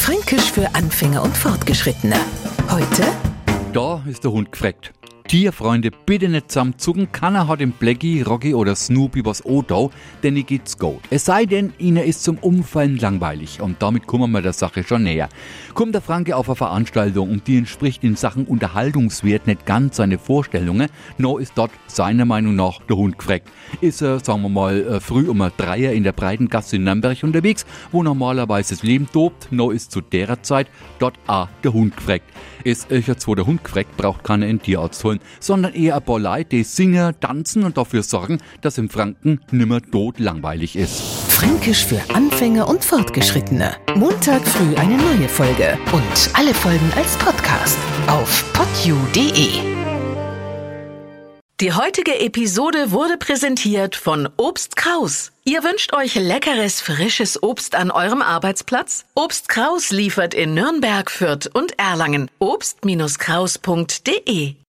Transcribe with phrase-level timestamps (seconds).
[0.00, 2.16] Fränkisch für Anfänger und Fortgeschrittene.
[2.70, 3.02] Heute
[3.74, 4.92] Da ist der Hund gefreckt.
[5.30, 7.12] Tierfreunde, bitte nicht zusammenzucken.
[7.12, 9.92] Keiner hat im Blackie, Rocky oder Snoopy was Odau,
[10.24, 10.98] denn ihr geht's gut.
[11.08, 13.60] Es sei denn, ihnen ist zum Umfallen langweilig.
[13.60, 15.28] Und damit kommen wir der Sache schon näher.
[15.74, 20.18] Kommt der Franke auf eine Veranstaltung und die entspricht in Sachen Unterhaltungswert nicht ganz seine
[20.18, 23.48] Vorstellungen, no ist dort seiner Meinung nach der Hund gefreckt.
[23.80, 27.22] Ist er, sagen wir mal, äh, früh um ein Dreier in der Breitengasse in Nürnberg
[27.22, 30.66] unterwegs, wo normalerweise das Leben tobt, no ist zu derer Zeit
[30.98, 32.26] dort auch der Hund gefreckt.
[32.64, 36.02] Ist euch jetzt, wo der Hund gefreckt, braucht keiner einen Tierarzt holen, sondern eher ein
[36.02, 41.00] paar Leute, die singen, tanzen und dafür sorgen, dass im Franken nimmer tot langweilig ist.
[41.28, 43.76] Fränkisch für Anfänger und Fortgeschrittene.
[43.94, 49.80] Montag früh eine neue Folge und alle Folgen als Podcast auf podu.de.
[51.60, 55.30] Die heutige Episode wurde präsentiert von Obst Kraus.
[55.44, 59.04] Ihr wünscht euch leckeres, frisches Obst an eurem Arbeitsplatz?
[59.14, 62.30] Obst Kraus liefert in Nürnberg, Fürth und Erlangen.
[62.38, 64.54] Obst-Kraus.de